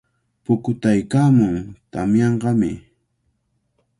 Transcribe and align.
Pukutaykaamun, 0.43 1.55
tamyanqami. 1.91 2.71